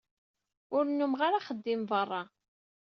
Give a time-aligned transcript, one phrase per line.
[0.75, 2.21] Ur nnumeɣ ara axeddim beṛṛa.